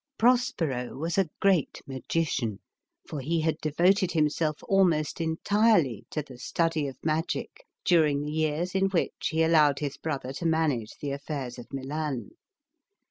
Prospero 0.17 0.95
was 0.97 1.19
a 1.19 1.29
great 1.39 1.79
magician, 1.85 2.59
for 3.07 3.19
he 3.19 3.41
had 3.41 3.59
devoted 3.61 4.13
himself 4.13 4.63
almost 4.67 5.21
entirely 5.21 6.07
to 6.09 6.23
the 6.23 6.39
study 6.39 6.87
of 6.87 6.97
magic 7.03 7.67
during 7.85 8.23
the 8.25 8.31
years 8.31 8.73
in 8.73 8.85
which 8.89 9.27
he 9.29 9.43
allowed 9.43 9.77
his 9.77 9.97
brother 9.97 10.33
to 10.33 10.45
manage 10.47 10.95
the 11.01 11.11
affairs 11.11 11.59
of 11.59 11.71
Milan. 11.71 12.31